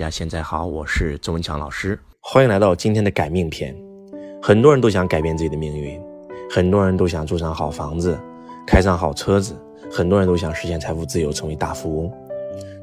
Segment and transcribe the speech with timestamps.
[0.00, 3.76] 大家现在好，我是周文强老师，欢迎来到今天的改命篇。
[4.40, 6.00] 很多人都想改变自己的命运，
[6.50, 8.18] 很多人都想住上好房子，
[8.66, 9.54] 开上好车子，
[9.92, 12.10] 很多人都想实现财富自由，成为大富翁。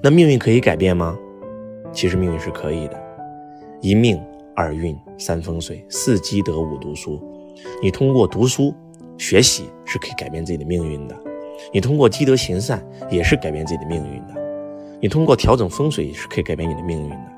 [0.04, 1.18] 那命运可以改变吗？
[1.92, 3.04] 其实命运是可以的。
[3.82, 4.22] 一命
[4.56, 7.20] 二运三风水四积德五读书，
[7.82, 8.72] 你通过读书
[9.18, 11.18] 学习是可以改变自己的命运的。
[11.74, 12.80] 你通过积德行善
[13.10, 14.47] 也是改变自己的命运的。
[15.00, 17.32] 你通过调整风水是可以改变你的命运的，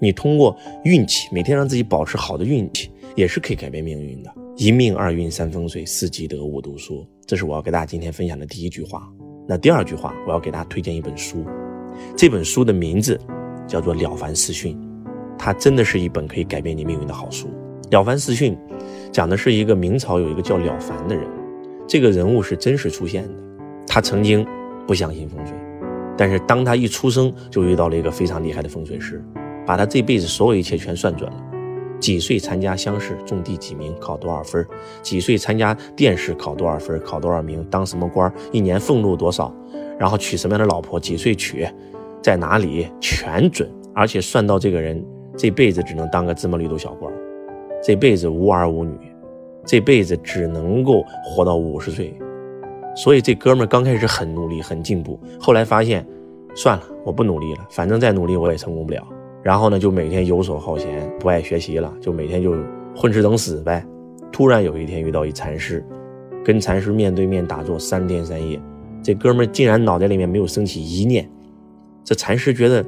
[0.00, 4.32] 你通过运气每天让自己保持好的运气也是可以改变命运的。
[4.56, 9.08] 一命二运三风水四积德五读书，这是我要给大家今天分享的第一句话。
[9.46, 11.44] 那第二句话，我要给大家推荐一本书，
[12.16, 13.20] 这本书的名字
[13.66, 14.76] 叫做《了凡四训》，
[15.38, 17.48] 它真的是一本可以改变你命运的好书。
[17.92, 18.56] 《了凡四训》
[19.12, 21.28] 讲的是一个明朝有一个叫了凡的人，
[21.86, 23.34] 这个人物是真实出现的，
[23.86, 24.44] 他曾经
[24.86, 25.54] 不相信风水。
[26.16, 29.22] 但是当他一出生就遇到了一个非常厉害的风水师，
[29.66, 31.36] 把他这辈子所有一切全算准了。
[32.00, 34.66] 几岁参加乡试中第几名，考多少分？
[35.00, 37.00] 几岁参加殿试考多少分？
[37.00, 37.64] 考多少名？
[37.70, 38.30] 当什么官？
[38.52, 39.52] 一年俸禄多少？
[39.98, 41.00] 然后娶什么样的老婆？
[41.00, 41.66] 几岁娶？
[42.22, 42.88] 在哪里？
[43.00, 45.02] 全准，而且算到这个人
[45.36, 47.10] 这辈子只能当个芝麻绿豆小官，
[47.82, 48.98] 这辈子无儿无女，
[49.64, 52.14] 这辈子只能够活到五十岁。
[52.94, 56.06] 所以这哥们儿刚开始很努力，很进步，后来发现，
[56.54, 59.06] 算了，我不努力了，反正再努力我也成功不了。
[59.42, 62.54] 然后呢，就每天游手好闲，不爱学习了，就每天就
[62.96, 63.84] 混吃等死呗。
[64.32, 65.84] 突然有一天遇到一禅师，
[66.44, 68.60] 跟禅师面对面打坐三天三夜，
[69.02, 71.28] 这哥们儿竟然脑袋里面没有升起一念。
[72.04, 72.84] 这禅师觉得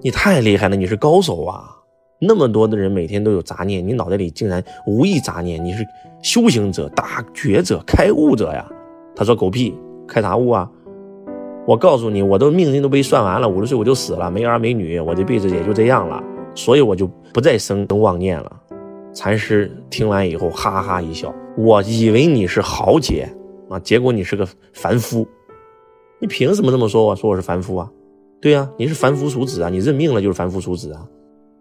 [0.00, 1.76] 你太厉害了，你是高手啊！
[2.20, 5.84] 那么多的人每天都有杂念，你脑袋里竟然无一杂念，你是
[6.22, 8.66] 修行者、大觉者、开悟者呀！
[9.14, 9.74] 他说：“狗屁，
[10.06, 10.70] 开啥悟啊？
[11.66, 16.22] 我告诉你，我的命运都被算完了，五十岁我就死了，没儿没女，我这辈子也就这样了，
[16.54, 18.60] 所以我就不再生妄念了。”
[19.14, 23.28] 禅师听完以后哈哈一笑：“我以为你是豪杰
[23.68, 25.26] 啊，结果你是个凡夫，
[26.18, 27.14] 你凭什么这么说我？
[27.14, 27.90] 说我是凡夫啊？
[28.40, 31.06] 对呀，你是凡夫俗子啊，你认命了就是凡夫俗子啊，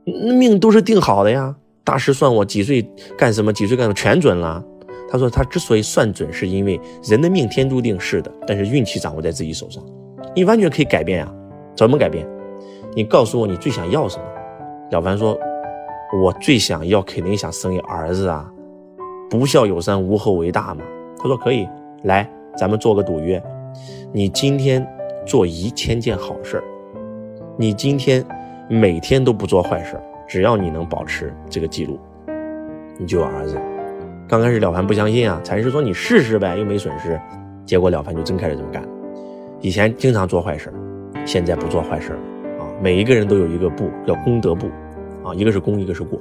[0.05, 1.53] 那命都是定好的呀。
[1.83, 4.63] 大师算我几岁干什么，几岁干什么，全准了。”
[5.11, 9.83] 他说：“他之所以算准，是因为人的命天注定是的，但是运气掌握在自己手上，
[10.33, 11.29] 你完全可以改变呀。
[11.75, 12.25] 怎么改变？
[12.95, 14.23] 你告诉我你最想要什么？”
[14.89, 15.37] 了凡说
[16.23, 18.49] ：“我最想要，肯定想生一儿子啊！
[19.29, 20.81] 不孝有三，无后为大嘛。”
[21.19, 21.67] 他说：“可以，
[22.03, 23.43] 来，咱们做个赌约，
[24.13, 24.87] 你今天
[25.25, 26.63] 做一千件好事
[27.57, 28.25] 你今天
[28.69, 31.99] 每天都不做坏事只要你能保持这个记录，
[32.97, 33.59] 你就有儿子。”
[34.31, 37.19] 刚开始了凡不相信啊，禅师说你试试呗，又没损失。
[37.65, 38.81] 结果了凡就真开始这么干。
[39.59, 40.71] 以前经常做坏事
[41.25, 42.19] 现在不做坏事了
[42.57, 42.63] 啊。
[42.81, 44.67] 每一个人都有一个簿，叫功德簿
[45.21, 46.17] 啊，一个是功，一个是过。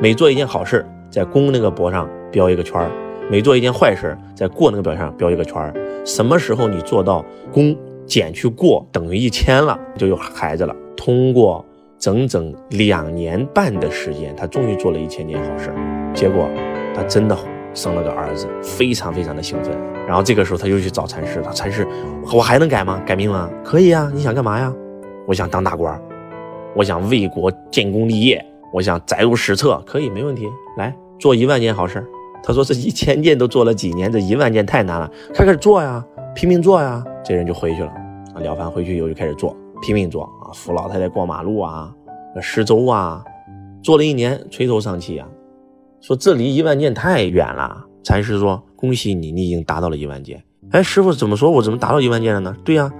[0.00, 2.84] 每做一件好事，在功那个簿上标一个圈
[3.30, 5.72] 每做一件坏事，在过那个表上标一个圈
[6.04, 10.74] 什么时候你做到功减去过等于一千了，就有孩子了。
[10.96, 11.64] 通过
[11.96, 15.72] 整整两年半的时间，他终于做了一千件好事
[16.12, 16.48] 结果
[16.94, 17.36] 他真的。
[17.74, 19.74] 生了个儿子，非常非常的兴奋。
[20.06, 21.50] 然后这个时候他又去找禅师他。
[21.52, 21.88] 禅师，
[22.30, 23.00] 我还能改吗？
[23.06, 23.48] 改命吗？
[23.64, 24.10] 可以啊。
[24.12, 24.70] 你想干嘛呀？
[25.26, 25.98] 我想当大官，
[26.76, 28.44] 我想为国建功立业，
[28.74, 29.82] 我想载入史册。
[29.86, 30.50] 可以，没问题。
[30.76, 32.06] 来做一万件好事。
[32.42, 35.10] 他说这一千件都做了几年，这一万件太难了。
[35.32, 36.04] 开始做呀，
[36.34, 37.02] 拼命做呀。
[37.24, 37.88] 这人就回去了。
[38.34, 41.90] 啊，了凡回去以后就开始做，拼命做啊，扶老太太过马路啊，
[42.42, 43.24] 施粥啊，
[43.82, 45.26] 做了一年，垂头丧气啊。
[46.02, 47.86] 说这离一万件太远了。
[48.02, 50.42] 禅师说：“恭喜你，你已经达到了一万件。”
[50.72, 51.48] 哎，师傅怎么说？
[51.48, 52.56] 我怎么达到一万件了呢？
[52.64, 52.90] 对呀，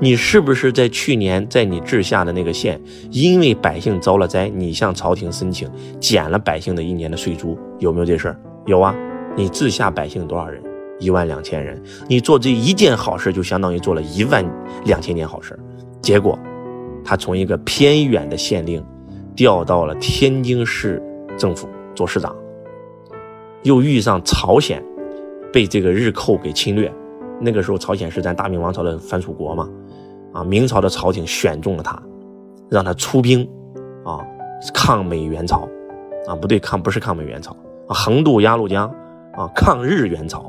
[0.00, 2.80] 你是不是在去年在你治下的那个县，
[3.10, 7.58] 因为百姓遭了灾，你向朝廷申请减了百姓的一年的税租？
[7.78, 8.40] 有没有这事儿？
[8.64, 8.96] 有啊。
[9.36, 10.62] 你治下百姓多少人？
[10.98, 11.78] 一万两千人。
[12.08, 14.42] 你做这一件好事，就相当于做了一万
[14.86, 15.58] 两千件好事。
[16.00, 16.38] 结果，
[17.04, 18.82] 他从一个偏远的县令，
[19.34, 21.02] 调到了天津市
[21.36, 22.34] 政府做市长。
[23.66, 24.80] 又遇上朝鲜
[25.52, 26.92] 被这个日寇给侵略，
[27.40, 29.68] 那个时候朝鲜是咱大明王朝的藩属国嘛，
[30.32, 32.00] 啊，明朝的朝廷选中了他，
[32.70, 33.42] 让他出兵，
[34.04, 34.24] 啊，
[34.72, 35.68] 抗美援朝，
[36.28, 37.56] 啊，不对，抗不是抗美援朝，
[37.88, 38.88] 横渡鸭绿江，
[39.34, 40.48] 啊，抗日援朝。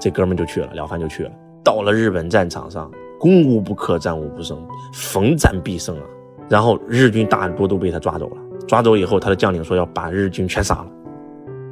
[0.00, 1.30] 这哥们就去了，了凡就去了，
[1.62, 4.58] 到了日本战场上，攻无不克，战无不胜，
[4.94, 6.02] 逢战必胜啊。
[6.48, 8.36] 然后日军大多都被他抓走了，
[8.66, 10.86] 抓走以后，他的将领说要把日军全杀了。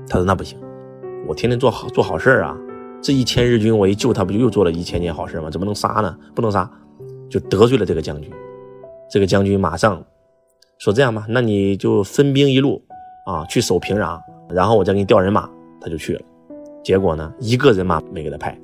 [0.09, 0.59] 他说：“那不行，
[1.27, 2.57] 我天天做好做好事啊！
[3.03, 5.51] 这一千日军，我一救他，不就又做了一千件好事吗？
[5.51, 6.17] 怎么能杀呢？
[6.35, 6.71] 不能杀，
[7.29, 8.31] 就得罪了这个将军。
[9.11, 10.03] 这个将军马上
[10.79, 12.83] 说这样吧，那你就分兵一路
[13.27, 14.19] 啊，去守平壤，
[14.49, 15.49] 然后我再给你调人马。
[15.79, 16.21] 他就去了，
[16.83, 18.59] 结果呢，一个人马没给他派，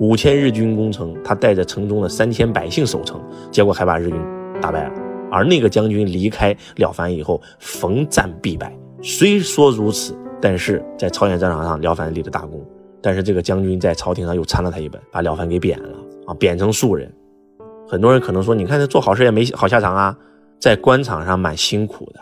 [0.00, 3.22] 五千日军攻城，他带着城中的三千百姓守城，
[3.52, 4.20] 结果还把日军
[4.60, 4.94] 打败了。
[5.30, 8.76] 而那个将军离开了凡以后，逢战必败。
[9.02, 12.64] 虽说如此，但是在朝鲜战场上，了凡立了大功。
[13.02, 15.96] 但是这个将军在朝廷上又参了他一本，把了凡给贬了
[16.26, 17.12] 啊，贬成庶人。
[17.88, 20.16] 很多人可能说，你看他做好事也没好下场啊，
[20.60, 22.20] 在官场上蛮辛苦的。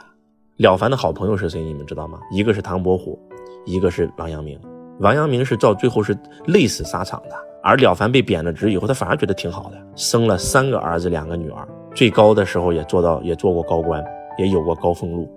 [0.58, 1.62] 了凡的好朋友是谁？
[1.62, 2.20] 你们知道吗？
[2.30, 3.18] 一个是唐伯虎，
[3.64, 4.60] 一个是王阳明。
[5.00, 14.04] 王阳明是到最后是累死沙场的，而了凡被贬了职以后，他反而觉得挺好的，生了三个儿子，两个女儿，最高的时候也做到也做过高官，
[14.38, 15.28] 也有过高俸禄，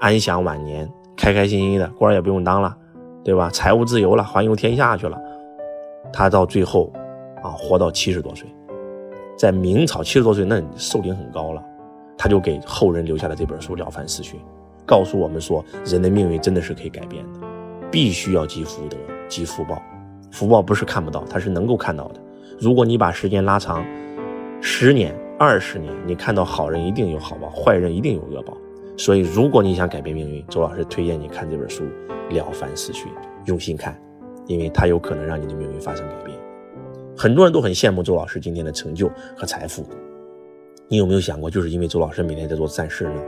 [0.00, 2.76] 安享晚年，开开心心的，官也不用当了。
[3.24, 3.48] 对吧？
[3.50, 5.16] 财务自由了，环游天下去了。
[6.12, 6.92] 他到最后，
[7.40, 8.52] 啊，活到七十多岁，
[9.38, 11.62] 在明朝七十多岁，那寿龄很高了。
[12.18, 14.40] 他就给后人留下了这本书《了凡四训》，
[14.84, 17.40] 告诉我们说，人的命运真的是可以改变的，
[17.92, 18.96] 必须要积福德、
[19.28, 19.80] 积福报。
[20.32, 22.14] 福报不是看不到，它是能够看到的。
[22.58, 23.84] 如果你把时间拉长，
[24.60, 28.56] 十年、二十年，你看到好人一定有好报，坏人一定有恶报。
[28.96, 31.84] 所以，如果你想改变命运，周老师推荐你看这本书
[32.34, 33.06] 《了凡四训》，
[33.46, 33.98] 用心看，
[34.46, 36.38] 因为它有可能让你的命运发生改变。
[37.16, 39.84] 很多人都很羡慕周老师今天的成就和财富，
[40.88, 43.22] 你有没有想过，就是因为周老师每天在做善事呢？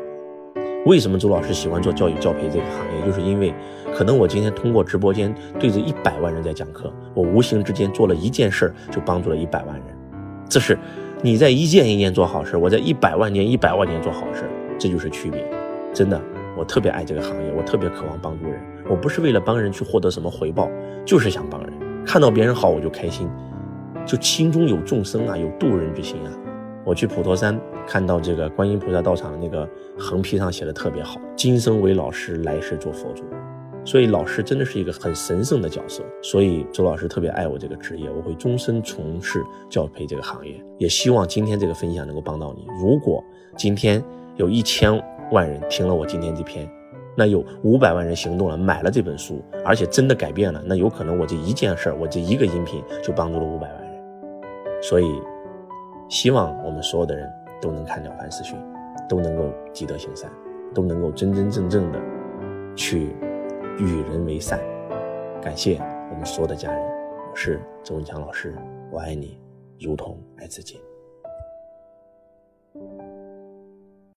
[0.87, 3.07] 为什么周老师喜欢做教育教培这个行业？
[3.07, 3.55] 就是因为，
[3.95, 9.85] 可能我今天通过直播间对着一百万人在讲课，我无形之间做了一件事儿，就帮助了一百万人。
[10.47, 10.79] 这是
[11.23, 14.45] 你在一件一件做好事，我在一百万年一百万年做好事。
[14.79, 15.47] 这就是区别，
[15.93, 16.21] 真的，
[16.57, 18.61] 我特别爱这个行业，我特别渴望帮助人。
[18.91, 20.69] 我不是为了帮人去获得什么回报，
[21.07, 21.73] 就是想帮人。
[22.05, 23.31] 看到别人好，我就开心，
[24.05, 26.33] 就心中有众生啊，有渡人之心啊。
[26.85, 29.67] 我去普陀山看到这个观音菩萨道场的那个
[29.99, 33.25] 横批上写的特别好：今生为老师，来世做佛祖。
[33.87, 36.03] 所以老师真的是一个很神圣的角色。
[36.21, 40.63] 所以周老师特别爱我这个职业，我会终身从事教培这个行业。
[40.79, 42.67] 也希望今天这个分享能够帮到你。
[42.83, 43.25] 如果
[43.57, 44.05] 今天。
[44.37, 45.01] 有一千
[45.31, 46.69] 万人听了我今天这篇，
[47.17, 54.83] 那有五百万人行动了，买了这本书，而且真的改变了，那有可能我这一件事儿，我这一个音频就帮助了五百万人。
[54.83, 55.07] 所以，
[56.09, 58.57] 希望我们所有的人都能看《了凡四训》，
[59.09, 60.31] 都能够积德行善，
[60.75, 62.01] 都能够真真正正的
[62.75, 63.15] 去
[63.79, 64.59] 与人为善。
[65.41, 65.79] 感谢
[66.11, 66.83] 我们所有的家人，
[67.31, 68.55] 我是周文强老师，
[68.91, 69.39] 我爱你，
[69.79, 70.81] 如同爱自己。